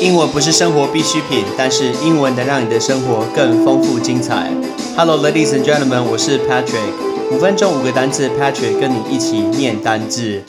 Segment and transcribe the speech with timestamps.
[0.00, 4.52] 英文不是生活必需品，但是英文能让你的生活更丰富精彩。
[4.94, 6.92] Hello, ladies and gentlemen，我是 Patrick。
[7.32, 10.42] 五分钟五个单字，Patrick 跟你一起念单字。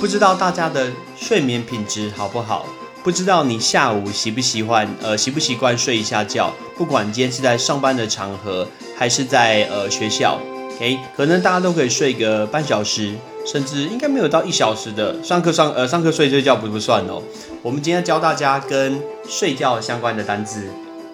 [0.00, 2.64] 不知道大家的睡眠品质好不好？
[3.04, 6.50] 不知道你下午习不习惯呃习不习惯睡一下觉？
[6.76, 8.66] 不管今天是在上班的场合，
[8.96, 10.40] 还是在呃学校
[10.76, 13.14] ，OK，可能大家都可以睡个半小时。
[13.46, 17.22] 甚至应该没有到一小时的上课上呃上课睡睡觉不不算哦。
[17.62, 20.68] 我们今天教大家跟睡觉相关的单词，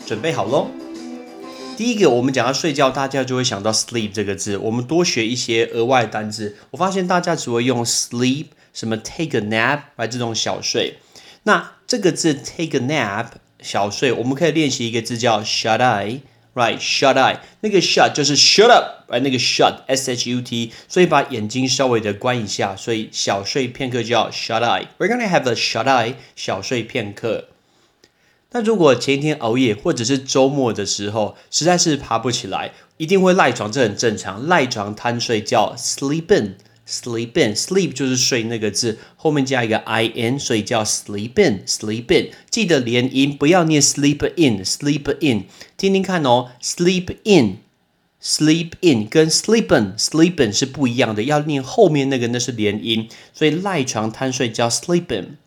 [0.06, 0.68] 准备好喽。
[1.76, 4.56] 第一个，我们讲到睡觉，大家就会想到 sleep 这个字。
[4.56, 6.56] 我们多学一些额外单词。
[6.70, 10.98] 我发现大家只会用 sleep，什么 take a nap 来这种小睡。
[11.42, 13.26] 那这个字 take a nap
[13.60, 16.20] 小睡，我们可以练习一个字叫 shut eye。
[16.56, 24.86] Right, shut eye，那个 shut 就是 shut up，哎，那个 shut s h u t，所以把眼睛稍微的关一下，所以小睡片刻叫 shut eye。
[24.96, 27.48] We're gonna have a shut eye，小睡片刻。
[28.52, 34.46] 那如果前一天熬夜或者是周末的时候，实在是爬不起来，一定会赖床，这很正常。
[34.46, 36.54] 赖床贪睡叫 sleeping。
[36.88, 41.64] Sleep in，sleep 就是睡那个字，后面加一个 i n，所以叫 sleep in。
[41.66, 44.64] Sleep in，记得连音，不要念 sleep in。
[44.64, 55.38] Sleep in，听听看哦，sleep in，sleep in 跟 sleepin，sleepin 是不一样的，要念后面那个那是连音，所以赖床贪睡叫 sleep in。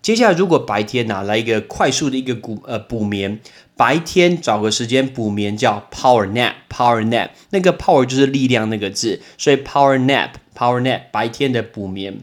[0.00, 3.40] 接下来，如果白天拿来一个快速的一个补呃补眠，
[3.76, 12.18] 白天找个时间补眠叫 power nap，power nap，那个 power 就是力量那个字，所以 power nap Power nap 白天的补眠。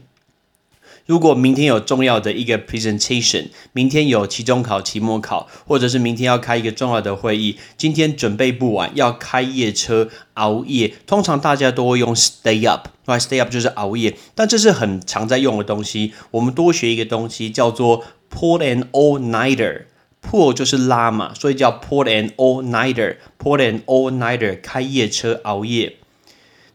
[1.06, 16.12] 如果明天有重要的一个 presentation，明天有期中考、期末考，或者是明天要开一个重要的会议，今天准备不完，要开夜车熬夜，通常大家都会用 stay up，right？stay up 就是熬夜，但这是很常在用的东西。
[16.32, 25.96] 我们多学一个东西叫做 pull an all nighter，pull 就是拉嘛，所以叫 pull an all nighter，pull an all nighter 开夜车熬夜。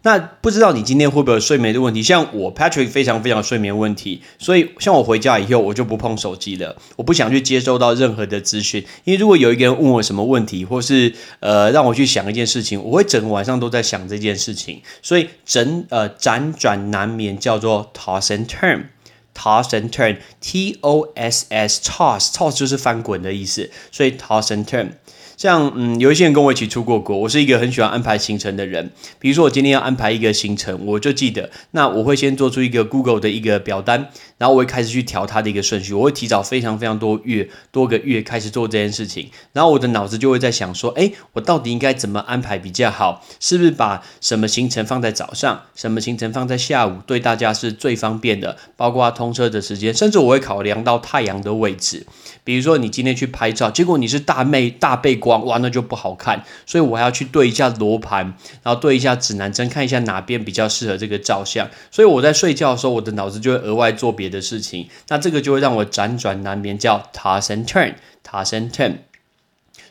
[0.03, 2.01] 那不知道你今天会不会有睡眠的问题？
[2.01, 8.83] 像我 Patrick 非常非常睡眠问题，所以像我回家以后，我就不碰手机了，我不想去接收到任何的资讯。
[9.03, 24.93] 因为如果有一个人问我什么问题，或是呃让我去想一件事情，我会整个晚上都在想这件事情，所以整呃辗转难眠叫做 toss and turn，toss and turn，T O S S，toss，toss 就是翻滚的意思，所以 toss and turn。
[25.41, 28.91] 像嗯，有一些人跟我一起出过国，我是一个很喜欢安排行程的人。
[29.17, 35.95] 比如说我今天要安排一个行程，我就记得，那我会先做出一个 Google 的一个表单，然后我会开始去调它的一个顺序。
[35.95, 43.25] 我会提早非常非常多月多个月开始做这件事情，然后我的脑子就会在想说，哎，我到底应该怎么安排比较好？
[43.39, 48.55] 是不是把什么行程放在早上，什么行程放在下午，对大家是最方便的？
[48.77, 52.05] 包括通车的时间，甚至我会考量到太阳的位置。
[52.43, 56.43] 比如说你今天去拍照，结果你是大妹大背光，哇，那就不好看。
[56.65, 58.33] 所以我还要去对一下罗盘，
[58.63, 61.69] 然后对一下指南针，看一下哪边比较适合这个照相。
[61.89, 68.97] 所以我在睡觉的时候，我的脑子就会额外做别的事情，那这个就会让我辗转难眠，叫 toss and turn，toss and turn。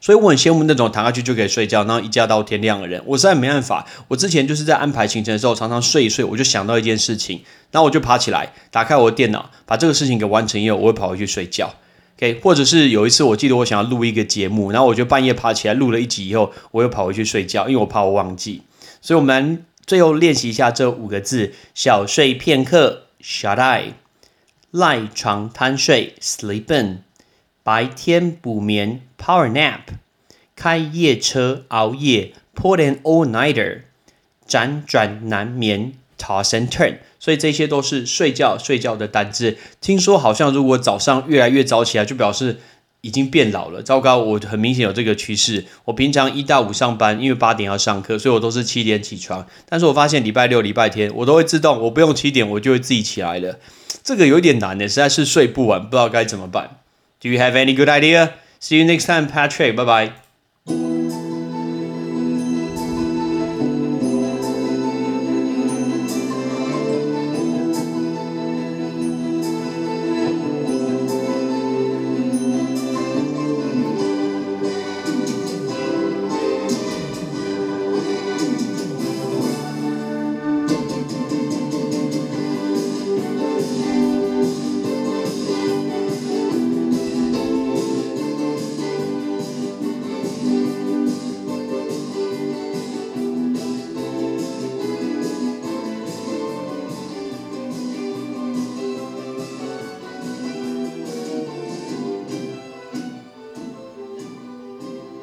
[0.03, 3.03] 所以我很羡慕那种躺下去就可以睡觉，然后一觉到天亮的人。
[3.05, 11.75] 我实在没办法，我之前就是在安排行程的时候，常常睡一睡，我就想到一件事情，然后我就爬起来，打开我的电脑，把这个事情给完成以后，我会跑回去睡觉。
[12.21, 18.61] OK，或者是有一次，我记得我想要录一个节目，然后我就半夜爬起来录了一集以后，我又跑回去睡觉，因为我怕我忘记。
[19.01, 23.93] 所以，我们最后练习一下这五个字：小睡片刻 （shut eye），
[24.71, 26.99] 赖床贪睡 （sleep in），
[27.63, 29.81] 白天补眠 （power nap），
[30.55, 33.81] 开夜车熬夜 （pull an all nighter），
[34.47, 36.99] 辗转难眠 Turn，。
[37.19, 39.57] 所以这些都是睡觉睡觉的单字。
[39.81, 42.59] 听说好像如果早上越来越早起来，就表示
[43.03, 43.83] 已经变老了。
[43.83, 45.65] 糟糕，我很明显有这个趋势。
[45.87, 49.47] 我平常一到五上班，因为八点要上课，所以我都是七点起床。
[49.69, 53.59] 但是我发现礼拜六、礼拜天我都会自动，我不用七点，我就会自己起来了。
[54.03, 56.79] 这个有点难的，实在是睡不完，不知道该怎么办。
[57.21, 58.31] Do you have any good idea?
[58.61, 59.75] See you next time, Patrick.
[59.75, 60.30] Bye bye.